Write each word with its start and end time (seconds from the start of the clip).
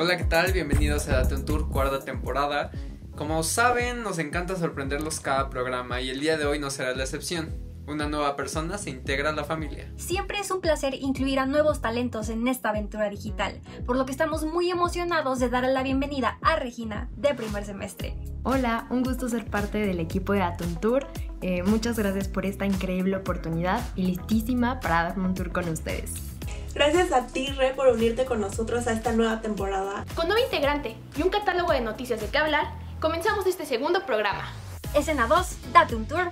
Hola, 0.00 0.16
¿qué 0.16 0.22
tal? 0.22 0.52
Bienvenidos 0.52 1.08
a 1.08 1.14
Date 1.14 1.34
un 1.34 1.44
Tour, 1.44 1.68
cuarta 1.70 1.98
temporada. 1.98 2.70
Como 3.16 3.42
saben, 3.42 4.04
nos 4.04 4.20
encanta 4.20 4.54
sorprenderlos 4.54 5.18
cada 5.18 5.50
programa 5.50 6.00
y 6.00 6.08
el 6.10 6.20
día 6.20 6.36
de 6.36 6.46
hoy 6.46 6.60
no 6.60 6.70
será 6.70 6.94
la 6.94 7.02
excepción. 7.02 7.52
Una 7.88 8.08
nueva 8.08 8.36
persona 8.36 8.78
se 8.78 8.90
integra 8.90 9.30
a 9.30 9.32
la 9.32 9.42
familia. 9.42 9.92
Siempre 9.96 10.38
es 10.38 10.52
un 10.52 10.60
placer 10.60 10.94
incluir 10.94 11.40
a 11.40 11.46
nuevos 11.46 11.80
talentos 11.80 12.28
en 12.28 12.46
esta 12.46 12.68
aventura 12.68 13.10
digital, 13.10 13.60
por 13.86 13.96
lo 13.96 14.06
que 14.06 14.12
estamos 14.12 14.44
muy 14.44 14.70
emocionados 14.70 15.40
de 15.40 15.48
darle 15.48 15.72
la 15.72 15.82
bienvenida 15.82 16.38
a 16.42 16.54
Regina 16.54 17.10
de 17.16 17.34
primer 17.34 17.64
semestre. 17.64 18.14
Hola, 18.44 18.86
un 18.90 19.02
gusto 19.02 19.28
ser 19.28 19.46
parte 19.46 19.78
del 19.78 19.98
equipo 19.98 20.32
de 20.32 20.42
Atom 20.42 20.76
Tour. 20.76 21.08
Eh, 21.40 21.64
muchas 21.64 21.98
gracias 21.98 22.28
por 22.28 22.46
esta 22.46 22.66
increíble 22.66 23.16
oportunidad 23.16 23.84
y 23.96 24.04
listísima 24.04 24.78
para 24.78 25.02
darme 25.02 25.26
un 25.26 25.34
tour 25.34 25.50
con 25.50 25.68
ustedes. 25.68 26.37
Gracias 26.74 27.12
a 27.12 27.26
ti, 27.26 27.46
Re, 27.48 27.74
por 27.74 27.88
unirte 27.88 28.24
con 28.24 28.40
nosotros 28.40 28.86
a 28.86 28.92
esta 28.92 29.12
nueva 29.12 29.40
temporada. 29.40 30.04
Con 30.14 30.28
nuevo 30.28 30.42
integrante 30.44 30.96
y 31.16 31.22
un 31.22 31.30
catálogo 31.30 31.72
de 31.72 31.80
noticias 31.80 32.20
de 32.20 32.28
qué 32.28 32.38
hablar, 32.38 32.66
comenzamos 33.00 33.46
este 33.46 33.66
segundo 33.66 34.04
programa. 34.06 34.52
Escena 34.94 35.26
2, 35.26 35.72
date 35.72 35.94
un 35.94 36.06
tour. 36.06 36.30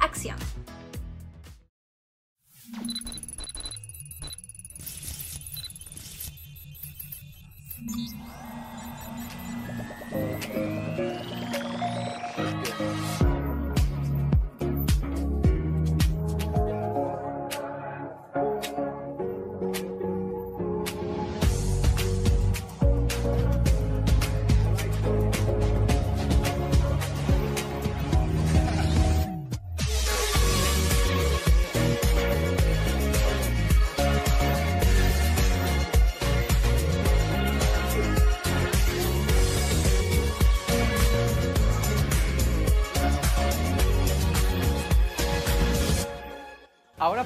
Acción. 0.00 0.36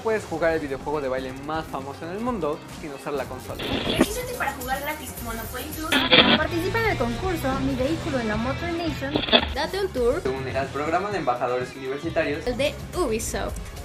Puedes 0.07 0.25
jugar 0.25 0.53
el 0.53 0.61
videojuego 0.61 1.01
de 1.01 1.09
baile 1.09 1.33
más 1.33 1.65
famoso 1.67 2.07
en 2.07 2.13
el 2.13 2.21
mundo 2.21 2.61
sin 2.81 2.93
usar 2.93 3.13
la 3.15 3.25
consola. 3.25 3.61
Regístrate 3.99 4.35
para 4.39 4.53
jugar 4.53 4.81
gratis 4.81 5.11
Monopoly 5.25 5.65
Plus. 5.75 6.37
Participa 6.37 6.79
en 6.79 6.91
el 6.91 6.97
concurso 6.97 7.49
Mi 7.67 7.75
vehículo 7.75 8.21
en 8.21 8.29
la 8.29 8.37
Motor 8.37 8.71
Nation. 8.75 9.13
Date 9.53 9.81
un 9.81 9.89
tour 9.89 10.23
Se 10.23 10.29
une 10.29 10.57
al 10.57 10.69
programa 10.69 11.11
de 11.11 11.19
embajadores 11.19 11.75
universitarios 11.75 12.47
el 12.47 12.57
de 12.57 12.73
Ubisoft. 12.95 13.76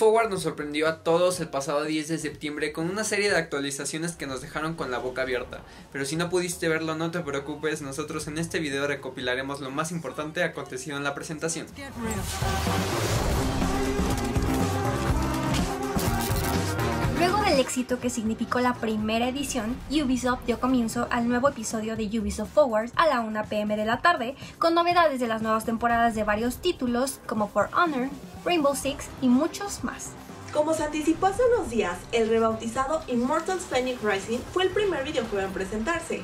UbiForward 0.00 0.30
nos 0.30 0.42
sorprendió 0.42 0.88
a 0.88 1.02
todos 1.02 1.40
el 1.40 1.48
pasado 1.48 1.84
10 1.84 2.08
de 2.08 2.18
septiembre 2.18 2.72
con 2.72 2.88
una 2.88 3.04
serie 3.04 3.28
de 3.28 3.36
actualizaciones 3.36 4.12
que 4.12 4.26
nos 4.26 4.40
dejaron 4.40 4.74
con 4.74 4.90
la 4.90 4.96
boca 4.96 5.22
abierta. 5.22 5.60
Pero 5.92 6.06
si 6.06 6.16
no 6.16 6.30
pudiste 6.30 6.70
verlo, 6.70 6.94
no 6.94 7.10
te 7.10 7.20
preocupes, 7.20 7.82
nosotros 7.82 8.26
en 8.26 8.38
este 8.38 8.60
video 8.60 8.86
recopilaremos 8.86 9.60
lo 9.60 9.70
más 9.70 9.92
importante 9.92 10.42
acontecido 10.42 10.96
en 10.96 11.04
la 11.04 11.14
presentación. 11.14 11.66
Éxito 17.60 18.00
que 18.00 18.08
significó 18.08 18.60
la 18.60 18.72
primera 18.72 19.28
edición, 19.28 19.76
Ubisoft 19.90 20.46
dio 20.46 20.58
comienzo 20.58 21.06
al 21.10 21.28
nuevo 21.28 21.50
episodio 21.50 21.94
de 21.94 22.06
Ubisoft 22.18 22.54
Forward 22.54 22.90
a 22.96 23.06
la 23.06 23.20
1 23.20 23.44
pm 23.50 23.76
de 23.76 23.84
la 23.84 24.00
tarde, 24.00 24.34
con 24.58 24.72
novedades 24.72 25.20
de 25.20 25.26
las 25.26 25.42
nuevas 25.42 25.66
temporadas 25.66 26.14
de 26.14 26.24
varios 26.24 26.56
títulos 26.56 27.20
como 27.26 27.48
For 27.48 27.68
Honor, 27.76 28.08
Rainbow 28.46 28.74
Six 28.74 29.08
y 29.20 29.28
muchos 29.28 29.84
más. 29.84 30.12
Como 30.54 30.72
se 30.72 30.84
anticipó 30.84 31.26
hace 31.26 31.42
unos 31.54 31.68
días, 31.68 31.98
el 32.12 32.30
rebautizado 32.30 33.02
Immortals 33.08 33.64
Phoenix 33.64 34.00
Rising 34.02 34.38
fue 34.54 34.62
el 34.62 34.70
primer 34.70 35.04
videojuego 35.04 35.46
en 35.46 35.52
presentarse. 35.52 36.22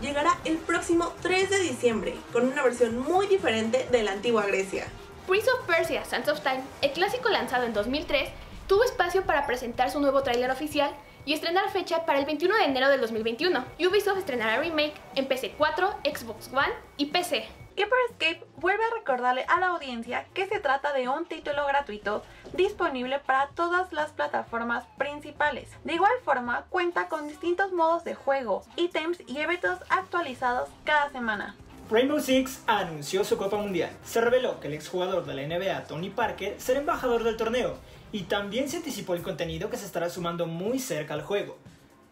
Llegará 0.00 0.38
el 0.44 0.56
próximo 0.56 1.12
3 1.20 1.50
de 1.50 1.58
diciembre, 1.64 2.14
con 2.32 2.46
una 2.46 2.62
versión 2.62 2.96
muy 2.96 3.26
diferente 3.26 3.88
de 3.90 4.04
la 4.04 4.12
antigua 4.12 4.46
Grecia. 4.46 4.86
Prince 5.26 5.50
of 5.50 5.66
Persia 5.66 6.04
Sands 6.04 6.28
of 6.28 6.40
Time, 6.42 6.62
el 6.80 6.92
clásico 6.92 7.28
lanzado 7.28 7.64
en 7.64 7.72
2003, 7.72 8.28
tuvo 8.66 8.84
espacio 8.84 9.24
para 9.24 9.46
presentar 9.46 9.90
su 9.90 10.00
nuevo 10.00 10.22
tráiler 10.22 10.50
oficial 10.50 10.90
y 11.24 11.32
estrenar 11.32 11.70
fecha 11.70 12.06
para 12.06 12.18
el 12.18 12.26
21 12.26 12.56
de 12.56 12.64
enero 12.64 12.88
del 12.88 13.00
2021. 13.00 13.64
Ubisoft 13.80 14.18
estrenará 14.18 14.58
remake 14.58 14.94
en 15.14 15.28
PC4, 15.28 15.96
Xbox 16.04 16.48
One 16.52 16.72
y 16.96 17.06
PC. 17.06 17.48
Hyper 17.76 17.98
Escape 18.08 18.46
vuelve 18.56 18.82
a 18.84 18.94
recordarle 18.94 19.44
a 19.48 19.60
la 19.60 19.66
audiencia 19.66 20.24
que 20.32 20.46
se 20.46 20.60
trata 20.60 20.94
de 20.94 21.10
un 21.10 21.26
título 21.26 21.66
gratuito 21.66 22.22
disponible 22.54 23.18
para 23.18 23.48
todas 23.48 23.92
las 23.92 24.12
plataformas 24.12 24.84
principales. 24.96 25.68
De 25.84 25.92
igual 25.92 26.12
forma, 26.24 26.64
cuenta 26.70 27.08
con 27.08 27.28
distintos 27.28 27.72
modos 27.72 28.02
de 28.02 28.14
juego, 28.14 28.62
ítems 28.76 29.18
y 29.26 29.40
eventos 29.40 29.78
actualizados 29.90 30.70
cada 30.84 31.10
semana. 31.10 31.54
Rainbow 31.88 32.18
Six 32.18 32.62
anunció 32.66 33.22
su 33.22 33.36
Copa 33.36 33.58
Mundial. 33.58 33.90
Se 34.04 34.20
reveló 34.20 34.58
que 34.58 34.66
el 34.66 34.74
exjugador 34.74 35.24
de 35.24 35.34
la 35.34 35.42
NBA, 35.46 35.84
Tony 35.84 36.10
Parker, 36.10 36.56
será 36.58 36.80
embajador 36.80 37.22
del 37.22 37.36
torneo, 37.36 37.76
y 38.10 38.22
también 38.22 38.68
se 38.68 38.78
anticipó 38.78 39.14
el 39.14 39.22
contenido 39.22 39.70
que 39.70 39.76
se 39.76 39.86
estará 39.86 40.10
sumando 40.10 40.46
muy 40.46 40.80
cerca 40.80 41.14
al 41.14 41.22
juego, 41.22 41.56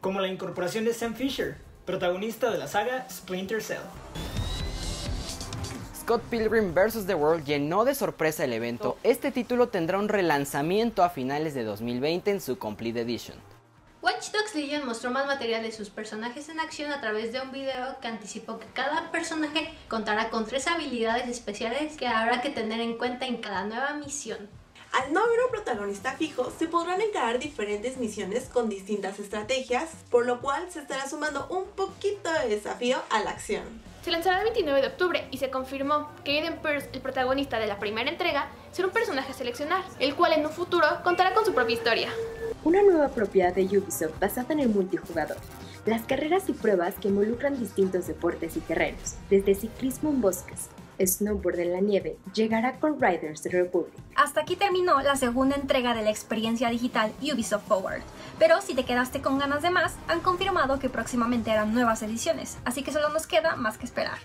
como 0.00 0.20
la 0.20 0.28
incorporación 0.28 0.84
de 0.84 0.94
Sam 0.94 1.16
Fisher, 1.16 1.56
protagonista 1.86 2.52
de 2.52 2.58
la 2.58 2.68
saga 2.68 3.08
Splinter 3.10 3.60
Cell. 3.60 3.82
Scott 6.00 6.22
Pilgrim 6.30 6.72
vs. 6.72 7.06
The 7.06 7.16
World 7.16 7.44
llenó 7.44 7.84
de 7.84 7.96
sorpresa 7.96 8.44
el 8.44 8.52
evento. 8.52 8.96
Este 9.02 9.32
título 9.32 9.70
tendrá 9.70 9.98
un 9.98 10.08
relanzamiento 10.08 11.02
a 11.02 11.10
finales 11.10 11.52
de 11.54 11.64
2020 11.64 12.30
en 12.30 12.40
su 12.40 12.58
Complete 12.58 13.00
Edition. 13.00 13.53
Watch 14.04 14.32
Dogs 14.32 14.54
Legion 14.54 14.84
mostró 14.84 15.10
más 15.10 15.26
material 15.26 15.62
de 15.62 15.72
sus 15.72 15.88
personajes 15.88 16.50
en 16.50 16.60
acción 16.60 16.92
a 16.92 17.00
través 17.00 17.32
de 17.32 17.40
un 17.40 17.52
video 17.52 17.98
que 18.02 18.08
anticipó 18.08 18.58
que 18.58 18.66
cada 18.74 19.10
personaje 19.10 19.72
contará 19.88 20.28
con 20.28 20.44
tres 20.44 20.66
habilidades 20.66 21.26
especiales 21.26 21.96
que 21.96 22.06
habrá 22.06 22.42
que 22.42 22.50
tener 22.50 22.82
en 22.82 22.98
cuenta 22.98 23.24
en 23.24 23.38
cada 23.38 23.64
nueva 23.64 23.94
misión. 23.94 24.50
Al 24.92 25.10
no 25.14 25.24
haber 25.24 25.40
un 25.46 25.50
protagonista 25.50 26.12
fijo, 26.18 26.52
se 26.58 26.68
podrán 26.68 27.00
encarar 27.00 27.38
diferentes 27.38 27.96
misiones 27.96 28.50
con 28.50 28.68
distintas 28.68 29.18
estrategias, 29.18 29.88
por 30.10 30.26
lo 30.26 30.42
cual 30.42 30.70
se 30.70 30.80
estará 30.80 31.08
sumando 31.08 31.46
un 31.48 31.64
poquito 31.70 32.30
de 32.30 32.48
desafío 32.48 32.98
a 33.08 33.20
la 33.20 33.30
acción. 33.30 33.64
Se 34.04 34.10
lanzará 34.10 34.40
el 34.40 34.44
29 34.44 34.82
de 34.82 34.88
octubre 34.88 35.28
y 35.30 35.38
se 35.38 35.48
confirmó 35.48 36.10
que 36.24 36.32
Aiden 36.32 36.58
Pierce, 36.58 36.90
el 36.92 37.00
protagonista 37.00 37.58
de 37.58 37.68
la 37.68 37.78
primera 37.78 38.10
entrega, 38.10 38.50
será 38.70 38.88
un 38.88 38.92
personaje 38.92 39.32
a 39.32 39.34
seleccionar, 39.34 39.82
el 39.98 40.14
cual 40.14 40.34
en 40.34 40.44
un 40.44 40.52
futuro 40.52 40.86
contará 41.02 41.32
con 41.32 41.46
su 41.46 41.54
propia 41.54 41.74
historia. 41.74 42.10
Una 42.64 42.82
nueva 42.82 43.08
propiedad 43.08 43.54
de 43.54 43.64
Ubisoft 43.64 44.18
basada 44.18 44.54
en 44.54 44.60
el 44.60 44.70
multijugador. 44.70 45.36
Las 45.84 46.00
carreras 46.06 46.48
y 46.48 46.54
pruebas 46.54 46.94
que 46.94 47.08
involucran 47.08 47.60
distintos 47.60 48.06
deportes 48.06 48.56
y 48.56 48.60
terrenos, 48.60 49.16
desde 49.28 49.54
ciclismo 49.54 50.08
en 50.08 50.22
bosques, 50.22 50.70
snowboard 50.98 51.58
en 51.58 51.72
la 51.74 51.80
nieve, 51.80 52.16
llegará 52.32 52.80
con 52.80 52.98
Riders 52.98 53.44
Republic. 53.52 53.92
Hasta 54.16 54.40
aquí 54.40 54.56
terminó 54.56 55.02
la 55.02 55.14
segunda 55.16 55.56
entrega 55.56 55.94
de 55.94 56.04
la 56.04 56.10
experiencia 56.10 56.70
digital 56.70 57.12
Ubisoft 57.20 57.66
Forward. 57.68 58.00
Pero 58.38 58.62
si 58.62 58.74
te 58.74 58.86
quedaste 58.86 59.20
con 59.20 59.38
ganas 59.38 59.60
de 59.60 59.68
más, 59.68 59.96
han 60.08 60.20
confirmado 60.20 60.78
que 60.78 60.88
próximamente 60.88 61.50
harán 61.50 61.74
nuevas 61.74 62.02
ediciones, 62.02 62.56
así 62.64 62.82
que 62.82 62.92
solo 62.92 63.10
nos 63.10 63.26
queda 63.26 63.56
más 63.56 63.76
que 63.76 63.84
esperar. 63.84 64.16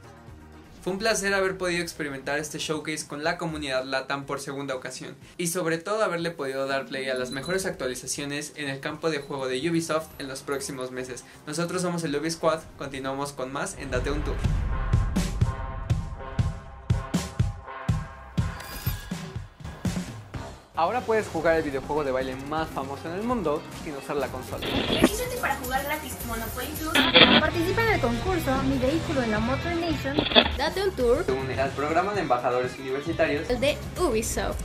Un 0.90 0.98
placer 0.98 1.36
haber 1.36 1.56
podido 1.56 1.84
experimentar 1.84 2.40
este 2.40 2.58
showcase 2.58 3.06
con 3.06 3.24
la 3.24 3.38
comunidad 3.38 3.86
LATAM 3.86 4.26
por 4.26 4.40
segunda 4.40 4.74
ocasión 4.74 5.16
y 5.38 5.46
sobre 5.46 5.78
todo 5.78 6.04
haberle 6.04 6.32
podido 6.32 6.66
dar 6.66 6.88
play 6.88 7.08
a 7.10 7.14
las 7.14 7.30
mejores 7.30 7.68
actualizaciones 7.68 8.54
en 8.56 8.70
el 8.70 8.80
campo 8.80 9.12
de 9.12 9.20
juego 9.20 9.48
de 9.48 9.70
Ubisoft 9.70 10.08
en 10.18 10.28
los 10.28 10.42
próximos 10.42 10.90
meses. 10.90 11.26
Nosotros 11.46 11.84
somos 11.84 12.04
el 12.06 12.16
Ubi 12.16 12.32
Squad, 12.32 12.62
continuamos 12.80 13.34
con 13.34 13.54
más 13.54 13.78
en 13.78 13.92
Date 13.92 14.10
un 14.10 14.24
Tour. 14.24 14.36
Ahora 20.80 21.02
puedes 21.02 21.28
jugar 21.28 21.58
el 21.58 21.64
videojuego 21.64 22.06
de 22.06 22.12
baile 22.12 22.38
más 22.48 22.70
famoso 22.70 23.10
en 23.10 23.16
el 23.16 23.24
mundo 23.24 23.62
sin 23.84 23.98
usar 23.98 24.16
la 24.16 24.30
consola. 24.30 24.66
Regístrate 24.66 25.36
para 25.42 25.58
jugar 25.58 25.84
gratis 25.84 26.16
Monopoly 26.26 26.68
Plus. 26.68 26.94
Participa 27.42 27.82
en 27.82 27.90
el 27.96 28.00
concurso 28.00 28.64
Mi 28.64 28.78
vehículo 28.78 29.22
en 29.22 29.32
la 29.32 29.40
Motor 29.40 29.76
Nation. 29.76 30.16
Date 30.58 30.82
un 30.82 30.92
tour 30.92 31.26
Se 31.26 31.34
une 31.34 31.60
al 31.60 31.72
programa 31.72 32.14
de 32.14 32.22
embajadores 32.22 32.80
universitarios 32.80 33.50
el 33.50 33.60
de 33.60 33.78
Ubisoft. 33.98 34.56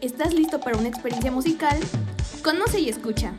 ¿Estás 0.00 0.32
listo 0.32 0.58
para 0.58 0.78
una 0.78 0.88
experiencia 0.88 1.30
musical? 1.30 1.78
Conoce 2.42 2.80
y 2.80 2.88
escucha. 2.88 3.34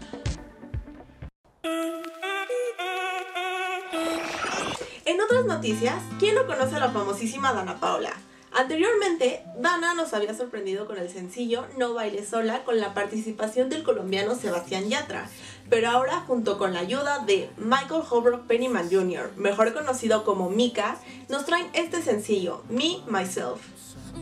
En 5.05 5.19
otras 5.19 5.45
noticias, 5.45 5.95
¿quién 6.19 6.35
no 6.35 6.45
conoce 6.45 6.75
a 6.75 6.79
la 6.79 6.91
famosísima 6.91 7.53
Dana 7.53 7.79
Paula? 7.79 8.13
Anteriormente, 8.53 9.43
Dana 9.59 9.93
nos 9.93 10.13
había 10.13 10.33
sorprendido 10.33 10.85
con 10.85 10.97
el 10.97 11.09
sencillo 11.09 11.65
No 11.77 11.93
Baile 11.93 12.25
Sola 12.25 12.63
con 12.65 12.79
la 12.79 12.93
participación 12.93 13.69
del 13.69 13.83
colombiano 13.83 14.35
Sebastián 14.35 14.89
Yatra, 14.89 15.29
pero 15.69 15.89
ahora 15.89 16.19
junto 16.27 16.57
con 16.57 16.73
la 16.73 16.79
ayuda 16.79 17.19
de 17.19 17.49
Michael 17.57 18.03
Holbrook 18.09 18.47
Pennyman 18.47 18.89
Jr., 18.91 19.31
mejor 19.37 19.73
conocido 19.73 20.25
como 20.25 20.49
Mika, 20.49 20.97
nos 21.29 21.45
traen 21.45 21.67
este 21.73 22.01
sencillo, 22.01 22.63
Me, 22.69 22.97
Myself. 23.07 23.61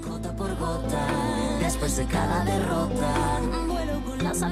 Gota 0.08 0.36
por 0.36 0.56
gota, 0.58 1.08
después 1.60 1.98
de 1.98 2.06
cada 2.06 2.46
derrota, 2.46 3.40
vuelo 3.68 4.00
con 4.06 4.24
las 4.24 4.44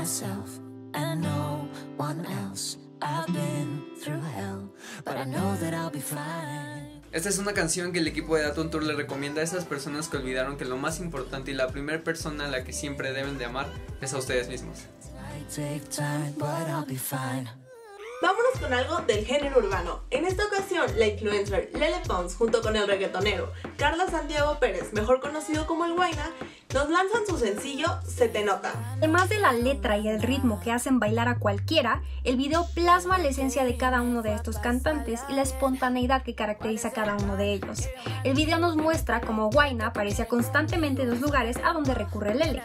myself, 0.00 0.58
and 0.94 1.20
no 1.20 1.68
one 1.96 2.24
else. 2.26 2.78
I've 3.02 3.32
been 3.32 3.82
through 4.02 4.20
hell, 4.20 4.68
but 5.04 5.16
I 5.16 5.24
know 5.24 5.56
that 5.60 5.72
I'll 5.72 5.90
be 5.90 6.00
fine. 6.00 7.00
Esta 7.12 7.28
es 7.28 7.38
una 7.38 7.52
canción 7.54 7.92
que 7.92 7.98
el 7.98 8.06
equipo 8.06 8.36
de 8.36 8.42
Daton 8.42 8.70
Tour 8.70 8.84
le 8.84 8.94
recomienda 8.94 9.40
a 9.40 9.44
esas 9.44 9.64
personas 9.64 10.08
que 10.08 10.16
olvidaron 10.16 10.56
que 10.56 10.64
lo 10.64 10.76
más 10.76 11.00
importante 11.00 11.50
y 11.50 11.54
la 11.54 11.68
primera 11.68 12.04
persona 12.04 12.44
a 12.44 12.48
la 12.48 12.62
que 12.62 12.72
siempre 12.72 13.12
deben 13.12 13.36
de 13.36 13.46
amar 13.46 13.66
es 14.00 14.14
a 14.14 14.18
ustedes 14.18 14.48
mismos. 14.48 14.78
I 15.16 15.42
take 15.52 15.88
time, 15.90 16.32
but 16.36 16.68
I'll 16.68 16.86
be 16.86 16.96
fine. 16.96 17.48
Vámonos 18.22 18.60
con 18.60 18.72
algo 18.74 18.98
del 19.06 19.24
género 19.24 19.58
urbano. 19.58 20.02
En 20.10 20.26
esta 20.26 20.44
ocasión, 20.44 20.86
la 20.98 21.06
influencer 21.06 21.70
Lele 21.72 22.00
Pons 22.06 22.34
junto 22.34 22.60
con 22.60 22.76
el 22.76 22.86
reggaetonero 22.86 23.50
Carlos 23.78 24.10
Santiago 24.10 24.58
Pérez, 24.60 24.92
mejor 24.92 25.20
conocido 25.20 25.66
como 25.66 25.86
el 25.86 25.94
Guaina, 25.94 26.30
nos 26.74 26.88
lanzan 26.88 27.26
su 27.26 27.36
sencillo 27.38 27.88
Se 28.06 28.28
te 28.28 28.44
nota. 28.44 28.72
Además 28.98 29.28
de 29.28 29.38
la 29.38 29.52
letra 29.52 29.98
y 29.98 30.08
el 30.08 30.22
ritmo 30.22 30.60
que 30.60 30.72
hacen 30.72 30.98
bailar 30.98 31.28
a 31.28 31.38
cualquiera, 31.38 32.02
el 32.24 32.36
video 32.36 32.66
plasma 32.74 33.18
la 33.18 33.28
esencia 33.28 33.64
de 33.64 33.76
cada 33.76 34.02
uno 34.02 34.22
de 34.22 34.34
estos 34.34 34.58
cantantes 34.58 35.20
y 35.28 35.32
la 35.32 35.42
espontaneidad 35.42 36.22
que 36.22 36.34
caracteriza 36.34 36.88
a 36.88 36.92
cada 36.92 37.16
uno 37.16 37.36
de 37.36 37.54
ellos. 37.54 37.88
El 38.24 38.34
video 38.34 38.58
nos 38.58 38.76
muestra 38.76 39.20
cómo 39.20 39.50
Guaina 39.50 39.88
aparece 39.88 40.26
constantemente 40.26 41.02
en 41.02 41.10
los 41.10 41.20
lugares 41.20 41.56
a 41.64 41.72
donde 41.72 41.94
recurre 41.94 42.34
Lele. 42.34 42.62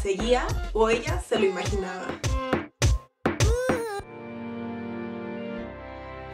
Seguía 0.00 0.46
o 0.72 0.88
ella 0.88 1.20
se 1.20 1.38
lo 1.38 1.46
imaginaba? 1.46 2.06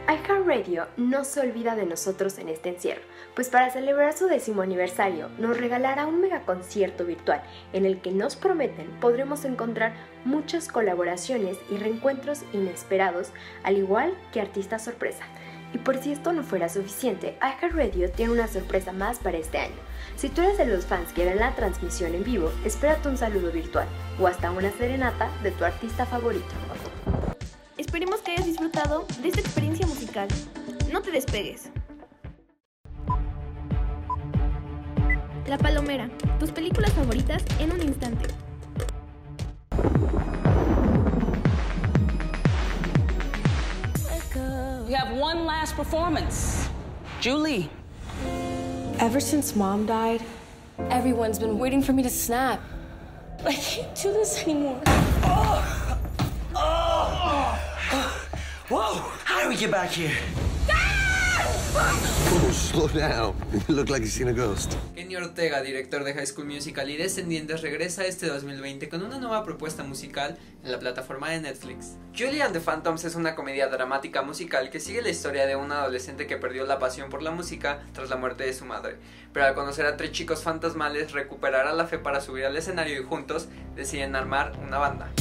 iHeartRadio 0.07 0.87
no 0.95 1.25
se 1.25 1.41
olvida 1.41 1.75
de 1.75 1.85
nosotros 1.85 2.37
en 2.37 2.47
este 2.47 2.69
encierro, 2.69 3.01
pues 3.35 3.49
para 3.49 3.69
celebrar 3.69 4.13
su 4.13 4.27
décimo 4.27 4.61
aniversario 4.61 5.27
nos 5.37 5.57
regalará 5.57 6.05
un 6.05 6.21
megaconcierto 6.21 7.03
virtual 7.03 7.43
en 7.73 7.85
el 7.85 7.99
que 7.99 8.11
nos 8.11 8.37
prometen 8.37 8.87
podremos 9.01 9.43
encontrar 9.43 9.93
muchas 10.23 10.69
colaboraciones 10.69 11.57
y 11.69 11.75
reencuentros 11.75 12.43
inesperados, 12.53 13.31
al 13.63 13.77
igual 13.77 14.13
que 14.31 14.39
artistas 14.39 14.85
sorpresa. 14.85 15.25
Y 15.73 15.77
por 15.79 15.97
si 15.97 16.11
esto 16.11 16.31
no 16.33 16.43
fuera 16.43 16.69
suficiente, 16.69 17.37
iHeartRadio 17.41 18.11
tiene 18.11 18.31
una 18.31 18.47
sorpresa 18.47 18.93
más 18.93 19.19
para 19.19 19.37
este 19.37 19.57
año. 19.57 19.75
Si 20.15 20.29
tú 20.29 20.41
eres 20.41 20.57
de 20.57 20.65
los 20.65 20.85
fans 20.85 21.11
que 21.13 21.25
ven 21.25 21.37
la 21.37 21.55
transmisión 21.55 22.15
en 22.15 22.23
vivo, 22.23 22.51
espérate 22.65 23.09
un 23.09 23.17
saludo 23.17 23.51
virtual 23.51 23.87
o 24.19 24.27
hasta 24.27 24.51
una 24.51 24.71
serenata 24.71 25.29
de 25.43 25.51
tu 25.51 25.65
artista 25.65 26.05
favorito. 26.05 26.47
Esperemos 27.77 28.21
que 28.21 28.31
hayas 28.31 28.45
disfrutado 28.45 29.05
de 29.21 29.27
esta 29.27 29.41
experiencia 29.41 29.85
musical. 29.85 30.27
No 30.91 31.01
te 31.01 31.11
despegues. 31.11 31.69
La 35.45 35.57
Palomera, 35.57 36.09
tus 36.39 36.51
películas 36.51 36.91
favoritas 36.93 37.43
en 37.59 37.71
un 37.71 37.81
instante. 37.81 38.25
You 44.87 44.95
have 44.95 45.17
one 45.17 45.45
last 45.45 45.75
performance. 45.75 46.69
Julie. 47.19 47.69
Ever 48.99 49.19
since 49.19 49.53
mom 49.53 49.85
died, 49.85 50.23
everyone's 50.79 51.37
been 51.37 51.59
waiting 51.59 51.81
for 51.81 51.91
me 51.91 52.03
to 52.03 52.09
snap. 52.09 52.61
I 53.45 53.51
can't 53.51 53.93
do 53.95 54.13
this 54.13 54.41
anymore. 54.43 54.81
Oh, 54.85 55.99
oh. 56.55 58.27
Whoa! 58.69 58.93
How 59.25 59.43
do 59.43 59.49
we 59.49 59.57
get 59.57 59.71
back 59.71 59.89
here? 59.89 60.15
Oh, 60.69 62.49
slow 62.53 62.87
down. 62.87 63.35
You 63.67 63.75
look 63.75 63.89
like 63.89 64.03
you've 64.03 64.11
seen 64.11 64.29
a 64.29 64.33
ghost. 64.33 64.77
Ortega, 65.17 65.61
director 65.61 66.03
de 66.03 66.13
High 66.13 66.27
School 66.27 66.45
Musical 66.45 66.89
y 66.89 66.97
Descendientes, 66.97 67.61
regresa 67.61 68.05
este 68.05 68.27
2020 68.27 68.87
con 68.89 69.03
una 69.03 69.17
nueva 69.17 69.43
propuesta 69.43 69.83
musical 69.83 70.37
en 70.63 70.71
la 70.71 70.79
plataforma 70.79 71.29
de 71.29 71.41
Netflix. 71.41 71.97
Julie 72.17 72.41
and 72.41 72.53
the 72.53 72.59
Phantoms 72.59 73.03
es 73.03 73.15
una 73.15 73.35
comedia 73.35 73.67
dramática 73.67 74.21
musical 74.21 74.69
que 74.69 74.79
sigue 74.79 75.01
la 75.01 75.09
historia 75.09 75.45
de 75.45 75.55
un 75.55 75.71
adolescente 75.71 76.27
que 76.27 76.37
perdió 76.37 76.65
la 76.65 76.79
pasión 76.79 77.09
por 77.09 77.21
la 77.21 77.31
música 77.31 77.79
tras 77.93 78.09
la 78.09 78.15
muerte 78.15 78.43
de 78.45 78.53
su 78.53 78.65
madre, 78.65 78.97
pero 79.33 79.45
al 79.45 79.55
conocer 79.55 79.85
a 79.85 79.97
tres 79.97 80.11
chicos 80.11 80.43
fantasmales 80.43 81.11
recuperará 81.11 81.73
la 81.73 81.87
fe 81.87 81.97
para 81.97 82.21
subir 82.21 82.45
al 82.45 82.55
escenario 82.55 83.01
y 83.01 83.03
juntos 83.03 83.47
deciden 83.75 84.15
armar 84.15 84.53
una 84.63 84.77
banda. 84.77 85.11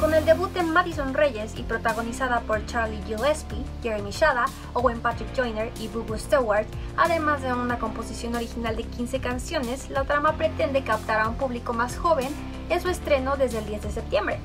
Con 0.00 0.12
el 0.12 0.26
debut 0.26 0.52
de 0.52 0.62
Madison 0.62 1.14
Reyes 1.14 1.54
y 1.56 1.62
protagonizada 1.62 2.40
por 2.40 2.64
Charlie 2.66 3.02
Gillespie, 3.06 3.64
Jeremy 3.82 4.10
Shada, 4.10 4.44
Owen 4.74 5.00
Patrick 5.00 5.34
Joyner 5.34 5.72
y 5.80 5.88
Bubu 5.88 6.18
Stewart, 6.18 6.66
además 6.98 7.40
de 7.40 7.54
una 7.54 7.78
composición 7.78 8.34
original 8.34 8.76
de 8.76 8.84
15 8.84 9.20
canciones, 9.20 9.88
la 9.88 10.04
trama 10.04 10.36
pretende 10.36 10.84
captar 10.84 11.20
a 11.20 11.28
un 11.30 11.36
público 11.36 11.72
más 11.72 11.96
joven 11.96 12.28
en 12.68 12.82
su 12.82 12.90
estreno 12.90 13.38
desde 13.38 13.60
el 13.60 13.66
10 13.66 13.84
de 13.84 13.90
septiembre. 13.90 14.38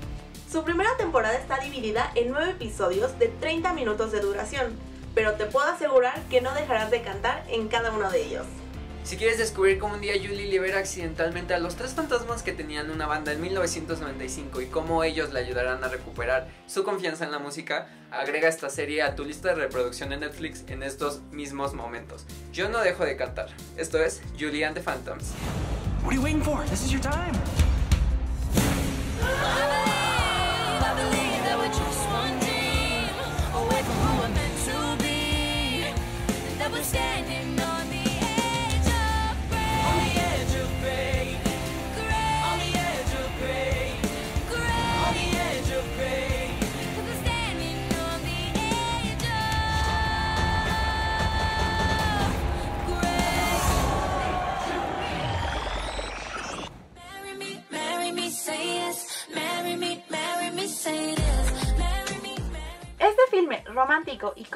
Su 0.49 0.63
primera 0.63 0.95
temporada 0.97 1.35
está 1.35 1.57
dividida 1.57 2.11
en 2.15 2.31
9 2.31 2.51
episodios 2.51 3.19
de 3.19 3.27
30 3.27 3.73
minutos 3.73 4.13
de 4.13 4.21
duración, 4.21 4.77
pero 5.13 5.33
te 5.33 5.47
puedo 5.47 5.67
asegurar 5.67 6.17
que 6.29 6.39
no 6.39 6.53
dejarás 6.53 6.91
de 6.91 7.01
cantar 7.01 7.43
en 7.49 7.67
cada 7.67 7.91
uno 7.91 8.09
de 8.09 8.25
ellos. 8.25 8.45
Si 9.03 9.17
quieres 9.17 9.39
descubrir 9.39 9.79
cómo 9.79 9.95
un 9.95 10.01
día 10.01 10.13
Julie 10.13 10.47
libera 10.47 10.77
accidentalmente 10.77 11.53
a 11.53 11.59
los 11.59 11.75
tres 11.75 11.93
fantasmas 11.93 12.43
que 12.43 12.53
tenían 12.53 12.91
una 12.91 13.07
banda 13.07 13.33
en 13.33 13.41
1995 13.41 14.61
y 14.61 14.67
cómo 14.67 15.03
ellos 15.03 15.33
le 15.33 15.39
ayudarán 15.39 15.83
a 15.83 15.87
recuperar 15.87 16.47
su 16.67 16.83
confianza 16.83 17.25
en 17.25 17.31
la 17.31 17.39
música, 17.39 17.87
agrega 18.11 18.47
esta 18.47 18.69
serie 18.69 19.01
a 19.01 19.15
tu 19.15 19.25
lista 19.25 19.49
de 19.49 19.55
reproducción 19.55 20.09
de 20.09 20.17
Netflix 20.17 20.63
en 20.67 20.83
estos 20.83 21.21
mismos 21.31 21.73
momentos. 21.73 22.25
Yo 22.53 22.69
no 22.69 22.79
dejo 22.79 23.03
de 23.03 23.17
cantar. 23.17 23.49
Esto 23.75 23.97
es 23.97 24.21
Julie 24.39 24.63
and 24.63 24.75
the 24.75 24.83
Phantoms. 24.83 25.33
What 26.03 26.13
are 26.13 26.15
you 26.15 26.23
waiting 26.23 26.43
for? 26.43 26.63
This 26.69 26.83
is 26.83 26.91
your 26.91 27.01
time. 27.01 27.33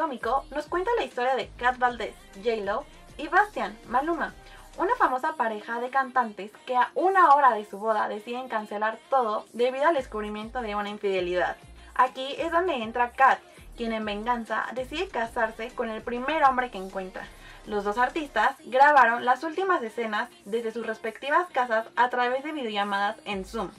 nos 0.08 0.68
cuenta 0.68 0.92
la 0.98 1.04
historia 1.04 1.36
de 1.36 1.50
Kat 1.58 1.80
Valdez, 1.80 2.16
J-Lo 2.36 2.86
y 3.18 3.28
Bastian, 3.28 3.76
Maluma, 3.88 4.34
una 4.78 4.96
famosa 4.98 5.34
pareja 5.34 5.80
de 5.80 5.90
cantantes 5.90 6.52
que 6.68 6.76
a 6.76 6.92
una 6.94 7.34
hora 7.34 7.56
de 7.56 7.66
su 7.66 7.80
boda 7.80 8.08
deciden 8.08 8.48
cancelar 8.48 9.00
todo 9.10 9.46
debido 9.54 9.88
al 9.88 9.96
descubrimiento 9.96 10.62
de 10.62 10.76
una 10.76 10.90
infidelidad. 10.90 11.58
Aquí 11.96 12.36
es 12.38 12.52
donde 12.52 12.76
entra 12.76 13.14
Kat, 13.14 13.40
quien 13.76 13.94
en 13.94 14.06
venganza 14.06 14.68
decide 14.74 15.08
casarse 15.08 15.70
con 15.70 15.90
el 15.90 16.04
primer 16.04 16.44
hombre 16.44 16.70
que 16.70 16.78
encuentra. 16.78 17.26
Los 17.66 17.84
dos 17.84 17.98
artistas 17.98 18.56
grabaron 18.66 19.26
las 19.26 19.44
últimas 19.44 19.82
escenas 19.82 20.30
desde 20.46 20.72
sus 20.72 20.86
respectivas 20.86 21.48
casas 21.52 21.88
a 21.96 22.10
través 22.10 22.44
de 22.44 22.52
videollamadas 22.52 23.18
en 23.26 23.44
Zoom. 23.44 23.72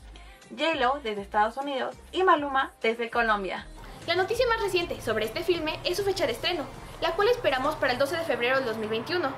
J-Lo 0.51 0.99
desde 1.05 1.23
Estados 1.23 1.57
Unidos 1.57 1.97
y 2.11 2.25
Maluma 2.25 2.73
desde 2.83 3.11
Colombia. 3.11 3.65
La 4.07 4.15
noticia 4.15 4.47
más 4.47 4.63
reciente 4.63 5.01
sobre 5.01 5.25
este 5.25 5.43
filme 5.43 5.81
es 5.83 5.97
su 5.97 6.05
fecha 6.05 6.27
de 6.27 6.33
estreno, 6.33 6.65
la 7.01 7.17
cual 7.17 7.29
esperamos 7.29 7.75
para 7.75 7.93
el 7.93 7.99
12 7.99 8.19
de 8.19 8.23
febrero 8.23 8.57
del 8.57 8.65
2021, 8.67 9.29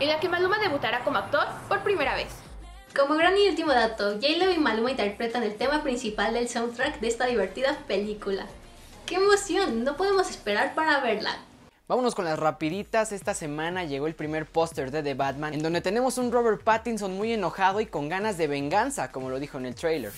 en 0.00 0.08
la 0.08 0.20
que 0.20 0.28
Maluma 0.28 0.58
debutará 0.58 1.02
como 1.02 1.16
actor 1.16 1.46
por 1.66 1.82
primera 1.82 2.14
vez. 2.14 2.28
Como 2.94 3.14
gran 3.14 3.38
y 3.38 3.48
último 3.48 3.72
dato, 3.72 4.12
J-Lo 4.20 4.52
y 4.52 4.58
Maluma 4.58 4.90
interpretan 4.90 5.44
el 5.44 5.56
tema 5.56 5.82
principal 5.82 6.34
del 6.34 6.46
soundtrack 6.46 7.00
de 7.00 7.08
esta 7.08 7.24
divertida 7.24 7.78
película. 7.86 8.46
¡Qué 9.06 9.14
emoción! 9.14 9.82
No 9.82 9.96
podemos 9.96 10.28
esperar 10.28 10.74
para 10.74 11.00
verla. 11.00 11.38
Vámonos 11.86 12.14
con 12.14 12.26
las 12.26 12.38
rapiditas. 12.38 13.12
Esta 13.12 13.32
semana 13.32 13.84
llegó 13.84 14.06
el 14.06 14.14
primer 14.14 14.44
póster 14.44 14.90
de 14.90 15.02
The 15.02 15.14
Batman, 15.14 15.54
en 15.54 15.62
donde 15.62 15.80
tenemos 15.80 16.18
un 16.18 16.30
Robert 16.30 16.62
Pattinson 16.62 17.16
muy 17.16 17.32
enojado 17.32 17.80
y 17.80 17.86
con 17.86 18.10
ganas 18.10 18.36
de 18.36 18.46
venganza, 18.46 19.10
como 19.10 19.30
lo 19.30 19.40
dijo 19.40 19.56
en 19.56 19.64
el 19.64 19.74
trailer. 19.74 20.12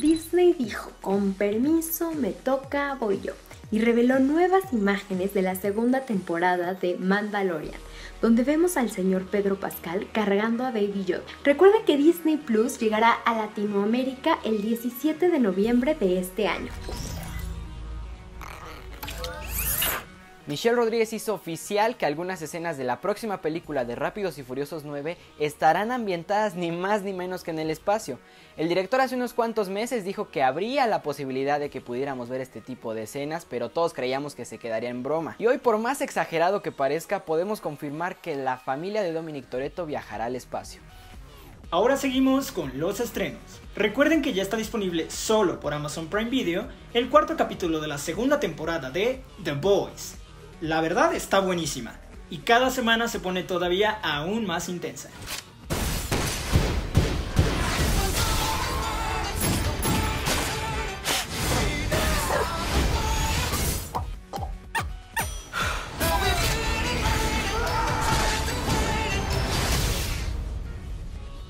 Disney 0.00 0.54
dijo, 0.54 0.90
con 1.02 1.34
permiso, 1.34 2.12
me 2.12 2.30
toca, 2.30 2.94
voy 2.94 3.20
yo. 3.20 3.34
Y 3.70 3.80
reveló 3.80 4.18
nuevas 4.18 4.72
imágenes 4.72 5.34
de 5.34 5.42
la 5.42 5.54
segunda 5.54 6.06
temporada 6.06 6.72
de 6.72 6.96
Mandalorian, 6.96 7.78
donde 8.22 8.42
vemos 8.42 8.78
al 8.78 8.90
señor 8.90 9.26
Pedro 9.26 9.60
Pascal 9.60 10.08
cargando 10.10 10.64
a 10.64 10.70
Baby 10.70 11.04
Yoda. 11.04 11.22
Recuerda 11.44 11.84
que 11.84 11.98
Disney 11.98 12.38
Plus 12.38 12.80
llegará 12.80 13.12
a 13.12 13.34
Latinoamérica 13.34 14.38
el 14.42 14.62
17 14.62 15.28
de 15.28 15.38
noviembre 15.38 15.94
de 15.94 16.18
este 16.18 16.48
año. 16.48 16.72
Michelle 20.50 20.74
Rodríguez 20.74 21.12
hizo 21.12 21.32
oficial 21.32 21.96
que 21.96 22.06
algunas 22.06 22.42
escenas 22.42 22.76
de 22.76 22.82
la 22.82 23.00
próxima 23.00 23.40
película 23.40 23.84
de 23.84 23.94
Rápidos 23.94 24.36
y 24.36 24.42
Furiosos 24.42 24.82
9 24.82 25.16
estarán 25.38 25.92
ambientadas 25.92 26.56
ni 26.56 26.72
más 26.72 27.02
ni 27.02 27.12
menos 27.12 27.44
que 27.44 27.52
en 27.52 27.60
el 27.60 27.70
espacio. 27.70 28.18
El 28.56 28.68
director 28.68 29.00
hace 29.00 29.14
unos 29.14 29.32
cuantos 29.32 29.68
meses 29.68 30.02
dijo 30.04 30.28
que 30.30 30.42
habría 30.42 30.88
la 30.88 31.02
posibilidad 31.02 31.60
de 31.60 31.70
que 31.70 31.80
pudiéramos 31.80 32.28
ver 32.28 32.40
este 32.40 32.60
tipo 32.60 32.94
de 32.94 33.04
escenas, 33.04 33.46
pero 33.48 33.68
todos 33.68 33.94
creíamos 33.94 34.34
que 34.34 34.44
se 34.44 34.58
quedaría 34.58 34.90
en 34.90 35.04
broma. 35.04 35.36
Y 35.38 35.46
hoy, 35.46 35.58
por 35.58 35.78
más 35.78 36.00
exagerado 36.00 36.62
que 36.62 36.72
parezca, 36.72 37.24
podemos 37.24 37.60
confirmar 37.60 38.16
que 38.16 38.34
la 38.34 38.56
familia 38.56 39.02
de 39.02 39.12
Dominic 39.12 39.48
Toretto 39.48 39.86
viajará 39.86 40.24
al 40.24 40.34
espacio. 40.34 40.82
Ahora 41.70 41.96
seguimos 41.96 42.50
con 42.50 42.76
los 42.76 42.98
estrenos. 42.98 43.40
Recuerden 43.76 44.20
que 44.20 44.32
ya 44.32 44.42
está 44.42 44.56
disponible 44.56 45.12
solo 45.12 45.60
por 45.60 45.74
Amazon 45.74 46.08
Prime 46.08 46.28
Video 46.28 46.66
el 46.92 47.08
cuarto 47.08 47.36
capítulo 47.36 47.78
de 47.78 47.86
la 47.86 47.98
segunda 47.98 48.40
temporada 48.40 48.90
de 48.90 49.22
The 49.44 49.52
Boys. 49.52 50.16
La 50.60 50.82
verdad 50.82 51.14
está 51.14 51.40
buenísima 51.40 51.94
y 52.28 52.38
cada 52.38 52.70
semana 52.70 53.08
se 53.08 53.18
pone 53.18 53.42
todavía 53.42 53.98
aún 54.02 54.46
más 54.46 54.68
intensa. 54.68 55.08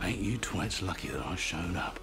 Ain't 0.00 0.20
you 0.20 0.38
lucky 0.82 1.08
that 1.08 1.26
I 1.26 1.34
showed 1.34 1.76
up? 1.76 1.98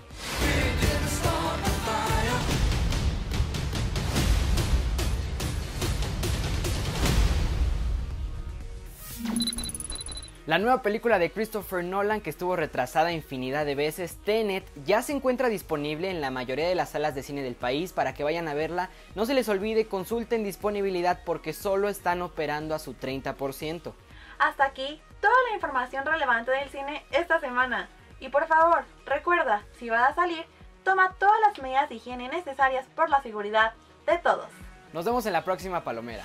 La 10.47 10.59
nueva 10.59 10.81
película 10.81 11.19
de 11.19 11.29
Christopher 11.29 11.83
Nolan, 11.83 12.21
que 12.21 12.29
estuvo 12.29 12.55
retrasada 12.55 13.11
infinidad 13.11 13.65
de 13.65 13.75
veces, 13.75 14.15
Tenet, 14.23 14.65
ya 14.85 15.01
se 15.01 15.11
encuentra 15.11 15.49
disponible 15.49 16.09
en 16.09 16.21
la 16.21 16.31
mayoría 16.31 16.69
de 16.69 16.73
las 16.73 16.91
salas 16.91 17.13
de 17.13 17.21
cine 17.21 17.41
del 17.41 17.55
país 17.55 17.91
para 17.91 18.13
que 18.13 18.23
vayan 18.23 18.47
a 18.47 18.53
verla. 18.53 18.89
No 19.13 19.25
se 19.25 19.33
les 19.33 19.49
olvide, 19.49 19.87
consulten 19.87 20.45
disponibilidad 20.45 21.19
porque 21.25 21.51
solo 21.51 21.89
están 21.89 22.21
operando 22.21 22.75
a 22.75 22.79
su 22.79 22.93
30%. 22.93 23.91
Hasta 24.39 24.63
aquí 24.63 25.01
toda 25.19 25.35
la 25.49 25.55
información 25.55 26.05
relevante 26.05 26.51
del 26.51 26.69
cine 26.69 27.03
esta 27.11 27.41
semana. 27.41 27.89
Y 28.21 28.29
por 28.29 28.47
favor, 28.47 28.85
recuerda, 29.05 29.63
si 29.77 29.89
vas 29.89 30.11
a 30.11 30.15
salir, 30.15 30.45
toma 30.85 31.13
todas 31.19 31.41
las 31.41 31.61
medidas 31.61 31.89
de 31.89 31.95
higiene 31.95 32.29
necesarias 32.29 32.85
por 32.95 33.09
la 33.09 33.21
seguridad 33.21 33.73
de 34.05 34.17
todos. 34.19 34.47
Nos 34.93 35.03
vemos 35.03 35.25
en 35.25 35.33
la 35.33 35.43
próxima 35.43 35.83
Palomera. 35.83 36.23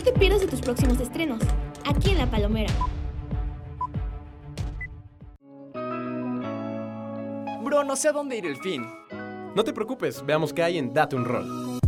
No 0.00 0.04
te 0.04 0.18
pierdas 0.18 0.40
de 0.40 0.46
tus 0.46 0.62
próximos 0.62 0.98
estrenos, 0.98 1.42
aquí 1.84 2.12
en 2.12 2.16
La 2.16 2.26
Palomera. 2.26 2.72
Bro, 7.62 7.84
no 7.84 7.94
sé 7.96 8.08
a 8.08 8.12
dónde 8.12 8.38
ir 8.38 8.46
el 8.46 8.56
fin. 8.56 8.86
No 9.54 9.62
te 9.62 9.74
preocupes, 9.74 10.24
veamos 10.24 10.54
qué 10.54 10.62
hay 10.62 10.78
en 10.78 10.94
Date 10.94 11.16
un 11.16 11.26
Rol. 11.26 11.80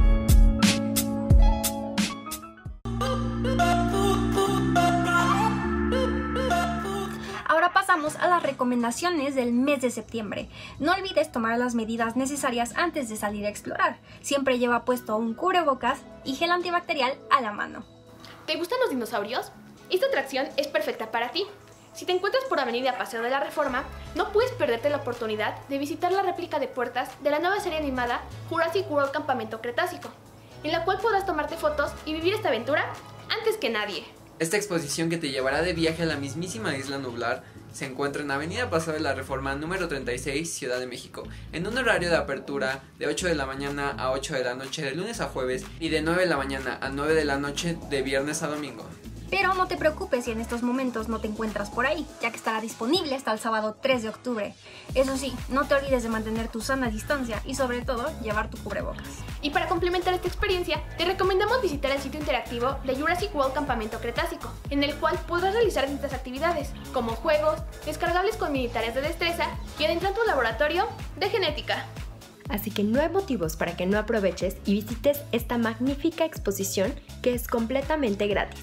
Ahora 7.46 7.72
pasamos 7.72 8.16
a 8.16 8.28
las 8.28 8.42
recomendaciones 8.42 9.34
del 9.34 9.54
mes 9.54 9.80
de 9.80 9.90
septiembre. 9.90 10.50
No 10.78 10.92
olvides 10.92 11.32
tomar 11.32 11.58
las 11.58 11.74
medidas 11.74 12.14
necesarias 12.14 12.74
antes 12.76 13.08
de 13.08 13.16
salir 13.16 13.46
a 13.46 13.48
explorar. 13.48 13.96
Siempre 14.20 14.58
lleva 14.58 14.84
puesto 14.84 15.16
un 15.16 15.32
cubrebocas 15.32 16.02
y 16.26 16.34
gel 16.34 16.50
antibacterial 16.50 17.14
a 17.30 17.40
la 17.40 17.52
mano. 17.52 17.91
¿Te 18.52 18.58
gustan 18.58 18.80
los 18.80 18.90
dinosaurios? 18.90 19.50
Esta 19.88 20.08
atracción 20.08 20.46
es 20.58 20.66
perfecta 20.66 21.10
para 21.10 21.30
ti. 21.30 21.46
Si 21.94 22.04
te 22.04 22.12
encuentras 22.12 22.44
por 22.50 22.60
Avenida 22.60 22.98
Paseo 22.98 23.22
de 23.22 23.30
la 23.30 23.40
Reforma, 23.40 23.84
no 24.14 24.30
puedes 24.30 24.50
perderte 24.50 24.90
la 24.90 24.98
oportunidad 24.98 25.56
de 25.68 25.78
visitar 25.78 26.12
la 26.12 26.20
réplica 26.20 26.58
de 26.58 26.68
puertas 26.68 27.08
de 27.22 27.30
la 27.30 27.38
nueva 27.38 27.60
serie 27.60 27.78
animada 27.78 28.20
Jurassic 28.50 28.90
World 28.90 29.10
Campamento 29.10 29.62
Cretácico, 29.62 30.10
en 30.64 30.72
la 30.72 30.84
cual 30.84 30.98
podrás 30.98 31.24
tomarte 31.24 31.56
fotos 31.56 31.92
y 32.04 32.12
vivir 32.12 32.34
esta 32.34 32.48
aventura 32.48 32.92
antes 33.30 33.56
que 33.56 33.70
nadie. 33.70 34.04
Esta 34.38 34.58
exposición 34.58 35.08
que 35.08 35.16
te 35.16 35.30
llevará 35.30 35.62
de 35.62 35.72
viaje 35.72 36.02
a 36.02 36.06
la 36.06 36.16
mismísima 36.16 36.76
isla 36.76 36.98
nublar 36.98 37.44
se 37.72 37.86
encuentra 37.86 38.22
en 38.22 38.30
Avenida 38.30 38.70
Paseo 38.70 38.94
de 38.94 39.00
la 39.00 39.14
Reforma 39.14 39.54
número 39.54 39.88
36, 39.88 40.52
Ciudad 40.52 40.78
de 40.78 40.86
México, 40.86 41.24
en 41.52 41.66
un 41.66 41.76
horario 41.78 42.10
de 42.10 42.16
apertura 42.16 42.82
de 42.98 43.06
8 43.06 43.28
de 43.28 43.34
la 43.34 43.46
mañana 43.46 43.90
a 43.90 44.10
8 44.12 44.34
de 44.34 44.44
la 44.44 44.54
noche 44.54 44.82
de 44.82 44.94
lunes 44.94 45.20
a 45.20 45.28
jueves 45.28 45.64
y 45.80 45.88
de 45.88 46.02
9 46.02 46.22
de 46.22 46.28
la 46.28 46.36
mañana 46.36 46.78
a 46.80 46.90
9 46.90 47.14
de 47.14 47.24
la 47.24 47.38
noche 47.38 47.78
de 47.90 48.02
viernes 48.02 48.42
a 48.42 48.48
domingo. 48.48 48.86
Pero 49.30 49.54
no 49.54 49.66
te 49.66 49.78
preocupes 49.78 50.26
si 50.26 50.30
en 50.30 50.42
estos 50.42 50.62
momentos 50.62 51.08
no 51.08 51.18
te 51.18 51.26
encuentras 51.26 51.70
por 51.70 51.86
ahí, 51.86 52.06
ya 52.20 52.30
que 52.30 52.36
estará 52.36 52.60
disponible 52.60 53.14
hasta 53.14 53.32
el 53.32 53.38
sábado 53.38 53.78
3 53.80 54.02
de 54.02 54.08
octubre. 54.10 54.54
Eso 54.94 55.16
sí, 55.16 55.32
no 55.48 55.66
te 55.66 55.74
olvides 55.74 56.02
de 56.02 56.10
mantener 56.10 56.48
tu 56.48 56.60
sana 56.60 56.90
distancia 56.90 57.42
y 57.46 57.54
sobre 57.54 57.80
todo 57.80 58.12
llevar 58.20 58.50
tu 58.50 58.58
cubrebocas. 58.58 59.08
Y 59.42 59.50
para 59.50 59.66
complementar 59.66 60.14
esta 60.14 60.28
experiencia, 60.28 60.82
te 60.96 61.04
recomendamos 61.04 61.60
visitar 61.60 61.90
el 61.90 62.00
sitio 62.00 62.20
interactivo 62.20 62.76
de 62.84 62.94
Jurassic 62.94 63.34
World 63.34 63.52
Campamento 63.52 63.98
Cretácico, 63.98 64.50
en 64.70 64.84
el 64.84 64.94
cual 64.94 65.18
podrás 65.26 65.52
realizar 65.54 65.84
distintas 65.84 66.14
actividades, 66.14 66.70
como 66.92 67.12
juegos, 67.12 67.60
descargables 67.84 68.36
con 68.36 68.52
mini 68.52 68.68
tareas 68.68 68.94
de 68.94 69.02
destreza 69.02 69.48
y 69.78 69.84
adentrar 69.84 70.14
tu 70.14 70.22
laboratorio 70.24 70.88
de 71.16 71.28
genética. 71.28 71.86
Así 72.48 72.70
que 72.70 72.84
no 72.84 73.00
hay 73.00 73.08
motivos 73.08 73.56
para 73.56 73.76
que 73.76 73.86
no 73.86 73.98
aproveches 73.98 74.56
y 74.64 74.74
visites 74.74 75.22
esta 75.32 75.58
magnífica 75.58 76.24
exposición 76.24 76.94
que 77.22 77.34
es 77.34 77.48
completamente 77.48 78.26
gratis. 78.28 78.62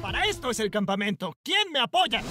Para 0.00 0.24
esto 0.26 0.50
es 0.50 0.60
el 0.60 0.70
campamento. 0.70 1.34
¿Quién 1.42 1.72
me 1.72 1.80
apoya? 1.80 2.22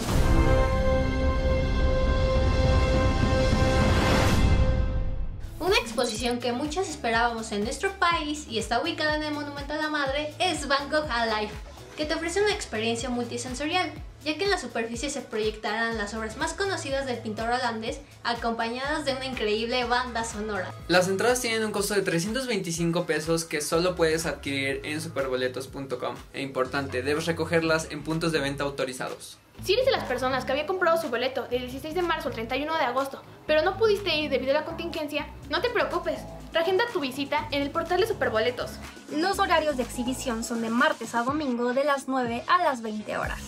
Una 5.61 5.77
exposición 5.77 6.39
que 6.39 6.53
muchos 6.53 6.89
esperábamos 6.89 7.51
en 7.51 7.63
nuestro 7.63 7.91
país 7.99 8.47
y 8.49 8.57
está 8.57 8.81
ubicada 8.81 9.15
en 9.15 9.21
el 9.21 9.31
Monumento 9.31 9.73
a 9.73 9.77
la 9.77 9.89
Madre 9.89 10.33
es 10.39 10.67
Van 10.67 10.89
Gogh 10.89 11.05
Alive, 11.07 11.51
que 11.95 12.05
te 12.05 12.15
ofrece 12.15 12.41
una 12.41 12.51
experiencia 12.51 13.11
multisensorial, 13.11 13.91
ya 14.25 14.39
que 14.39 14.45
en 14.45 14.49
la 14.49 14.57
superficie 14.57 15.11
se 15.11 15.21
proyectarán 15.21 15.99
las 15.99 16.15
obras 16.15 16.35
más 16.37 16.53
conocidas 16.53 17.05
del 17.05 17.19
pintor 17.19 17.51
holandés, 17.51 18.01
acompañadas 18.23 19.05
de 19.05 19.11
una 19.11 19.27
increíble 19.27 19.85
banda 19.85 20.23
sonora. 20.23 20.73
Las 20.87 21.07
entradas 21.07 21.41
tienen 21.41 21.63
un 21.63 21.71
costo 21.71 21.93
de 21.93 22.01
325 22.01 23.05
pesos 23.05 23.45
que 23.45 23.61
solo 23.61 23.95
puedes 23.95 24.25
adquirir 24.25 24.81
en 24.83 24.99
superboletos.com. 24.99 26.15
E 26.33 26.41
importante, 26.41 27.03
debes 27.03 27.27
recogerlas 27.27 27.87
en 27.91 28.03
puntos 28.03 28.31
de 28.31 28.39
venta 28.39 28.63
autorizados. 28.63 29.37
Si 29.63 29.73
eres 29.73 29.85
de 29.85 29.91
las 29.91 30.05
personas 30.05 30.43
que 30.43 30.53
había 30.53 30.65
comprado 30.65 30.99
su 30.99 31.09
boleto 31.09 31.43
del 31.43 31.61
16 31.61 31.93
de 31.93 32.01
marzo 32.01 32.29
al 32.29 32.33
31 32.33 32.77
de 32.79 32.83
agosto, 32.83 33.21
pero 33.47 33.61
no 33.63 33.77
pudiste 33.77 34.15
ir 34.15 34.29
debido 34.29 34.51
a 34.51 34.61
la 34.61 34.65
contingencia, 34.65 35.27
no 35.49 35.61
te 35.61 35.69
preocupes. 35.69 36.19
Reagenda 36.53 36.83
tu 36.91 36.99
visita 36.99 37.47
en 37.51 37.61
el 37.61 37.71
portal 37.71 38.01
de 38.01 38.07
Superboletos. 38.07 38.71
Los 39.11 39.39
horarios 39.39 39.77
de 39.77 39.83
exhibición 39.83 40.43
son 40.43 40.61
de 40.61 40.69
martes 40.69 41.15
a 41.15 41.23
domingo 41.23 41.73
de 41.73 41.83
las 41.83 42.07
9 42.07 42.43
a 42.47 42.63
las 42.63 42.81
20 42.81 43.17
horas. 43.17 43.39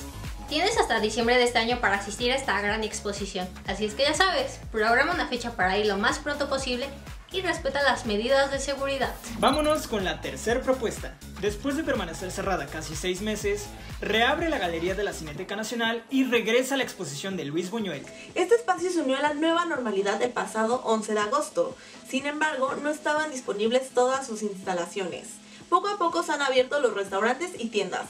Tienes 0.48 0.78
hasta 0.78 1.00
diciembre 1.00 1.38
de 1.38 1.44
este 1.44 1.60
año 1.60 1.80
para 1.80 1.98
asistir 1.98 2.32
a 2.32 2.36
esta 2.36 2.60
gran 2.62 2.84
exposición, 2.84 3.48
así 3.66 3.86
es 3.86 3.94
que 3.94 4.04
ya 4.04 4.14
sabes, 4.14 4.60
programa 4.72 5.14
una 5.14 5.28
fecha 5.28 5.52
para 5.56 5.78
ir 5.78 5.88
lo 5.88 5.98
más 5.98 6.20
pronto 6.20 6.48
posible 6.48 6.88
y 7.32 7.42
respeta 7.42 7.82
las 7.82 8.06
medidas 8.06 8.52
de 8.52 8.60
seguridad. 8.60 9.14
Vámonos 9.40 9.88
con 9.88 10.04
la 10.04 10.22
tercera 10.22 10.62
propuesta. 10.62 11.18
Después 11.44 11.76
de 11.76 11.84
permanecer 11.84 12.32
cerrada 12.32 12.68
casi 12.68 12.96
seis 12.96 13.22
meses, 13.22 13.68
reabre 14.00 14.48
la 14.48 14.60
Galería 14.60 14.96
de 14.96 15.04
la 15.04 15.12
Cineteca 15.12 15.58
Nacional 15.58 16.02
y 16.10 16.24
regresa 16.24 16.76
a 16.76 16.78
la 16.78 16.86
exposición 16.86 17.36
de 17.36 17.44
Luis 17.44 17.70
Buñuel. 17.70 18.06
Este 18.34 18.56
espacio 18.56 18.90
se 18.90 19.02
unió 19.02 19.18
a 19.18 19.22
la 19.22 19.34
nueva 19.34 19.66
normalidad 19.66 20.22
el 20.22 20.32
pasado 20.32 20.80
11 20.86 21.14
de 21.14 21.20
agosto. 21.20 21.76
Sin 22.08 22.28
embargo, 22.28 22.76
no 22.82 22.90
estaban 22.90 23.30
disponibles 23.30 23.90
todas 23.90 24.26
sus 24.26 24.42
instalaciones. 24.42 25.32
Poco 25.68 25.90
a 25.90 25.98
poco 25.98 26.24
se 26.24 26.32
han 26.32 26.42
abierto 26.42 26.80
los 26.80 26.94
restaurantes 26.94 27.52
y 27.60 27.68
tiendas. 27.68 28.06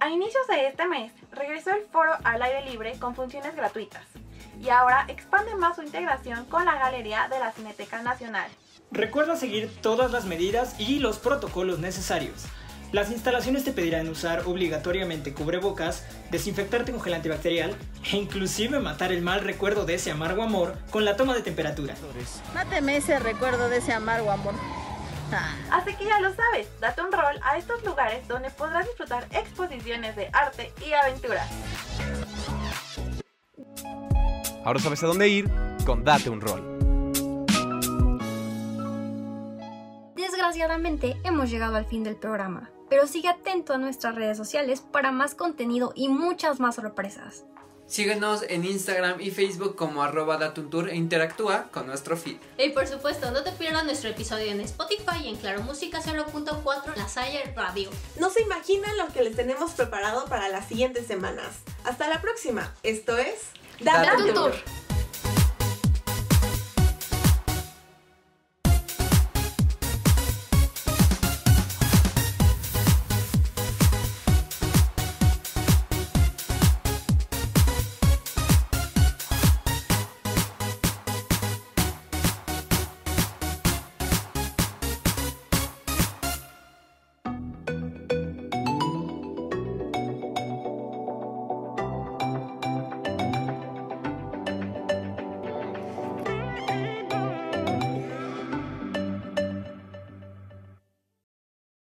A 0.00 0.10
inicios 0.10 0.48
de 0.48 0.66
este 0.66 0.86
mes, 0.86 1.12
regresó 1.30 1.70
el 1.70 1.86
foro 1.92 2.14
al 2.24 2.42
aire 2.42 2.68
libre 2.68 2.98
con 2.98 3.14
funciones 3.14 3.54
gratuitas. 3.54 4.02
y 4.60 4.70
ahora 4.70 5.04
expande 5.06 5.54
más 5.54 5.76
su 5.76 5.82
integración 5.82 6.46
con 6.46 6.64
la 6.64 6.74
galería 6.74 7.28
de 7.28 7.38
la 7.38 7.52
Cineteca 7.52 8.02
Nacional. 8.02 8.50
Recuerda 8.90 9.36
seguir 9.36 9.70
todas 9.82 10.10
las 10.12 10.24
medidas 10.24 10.78
y 10.78 10.98
los 10.98 11.18
protocolos 11.18 11.78
necesarios. 11.78 12.46
Las 12.92 13.10
instalaciones 13.10 13.64
te 13.64 13.72
pedirán 13.72 14.08
usar 14.08 14.42
obligatoriamente 14.46 15.34
cubrebocas, 15.34 16.04
desinfectarte 16.30 16.92
con 16.92 17.00
gel 17.00 17.14
antibacterial 17.14 17.76
e 18.10 18.16
inclusive 18.16 18.78
matar 18.78 19.12
el 19.12 19.22
mal 19.22 19.40
recuerdo 19.40 19.84
de 19.84 19.94
ese 19.94 20.12
amargo 20.12 20.42
amor 20.42 20.78
con 20.90 21.04
la 21.04 21.16
toma 21.16 21.34
de 21.34 21.42
temperatura. 21.42 21.94
Máteme 22.54 22.96
ese 22.96 23.18
recuerdo 23.18 23.68
de 23.68 23.78
ese 23.78 23.92
amargo 23.92 24.30
amor. 24.30 24.54
Ah. 25.32 25.56
Así 25.72 25.94
que 25.96 26.04
ya 26.04 26.20
lo 26.20 26.32
sabes, 26.32 26.68
date 26.80 27.02
un 27.02 27.10
rol 27.10 27.40
a 27.42 27.58
estos 27.58 27.82
lugares 27.84 28.26
donde 28.28 28.50
podrás 28.50 28.86
disfrutar 28.86 29.26
exposiciones 29.32 30.14
de 30.14 30.30
arte 30.32 30.72
y 30.86 30.92
aventuras. 30.92 31.50
Ahora 34.64 34.78
sabes 34.80 35.02
a 35.02 35.06
dónde 35.06 35.28
ir 35.28 35.50
con 35.84 36.04
Date 36.04 36.30
un 36.30 36.40
Rol. 36.40 36.75
Desgraciadamente 40.16 41.20
hemos 41.24 41.50
llegado 41.50 41.76
al 41.76 41.84
fin 41.84 42.02
del 42.02 42.16
programa, 42.16 42.70
pero 42.88 43.06
sigue 43.06 43.28
atento 43.28 43.74
a 43.74 43.78
nuestras 43.78 44.14
redes 44.14 44.38
sociales 44.38 44.80
para 44.80 45.12
más 45.12 45.34
contenido 45.34 45.92
y 45.94 46.08
muchas 46.08 46.58
más 46.58 46.76
sorpresas. 46.76 47.44
Síguenos 47.86 48.42
en 48.48 48.64
Instagram 48.64 49.20
y 49.20 49.30
Facebook 49.30 49.76
como 49.76 50.02
arroba 50.02 50.38
datuntour 50.38 50.88
e 50.88 50.96
interactúa 50.96 51.68
con 51.70 51.86
nuestro 51.86 52.16
feed. 52.16 52.38
Y 52.56 52.70
por 52.70 52.86
supuesto, 52.86 53.30
no 53.30 53.42
te 53.42 53.52
pierdas 53.52 53.84
nuestro 53.84 54.08
episodio 54.08 54.46
en 54.46 54.60
Spotify 54.62 55.24
y 55.24 55.28
en 55.28 55.36
Claro 55.36 55.62
Música 55.62 56.00
0.4 56.00 56.96
La 56.96 57.08
Sayer 57.08 57.52
Radio. 57.54 57.90
No 58.18 58.30
se 58.30 58.40
imaginan 58.40 58.96
lo 58.96 59.08
que 59.08 59.22
les 59.22 59.36
tenemos 59.36 59.72
preparado 59.72 60.24
para 60.24 60.48
las 60.48 60.66
siguientes 60.66 61.06
semanas. 61.06 61.58
Hasta 61.84 62.08
la 62.08 62.22
próxima. 62.22 62.74
Esto 62.82 63.18
es 63.18 63.50
Datum 63.80 64.02
Datum 64.02 64.34
Tour. 64.34 64.52
Tour. 64.52 64.85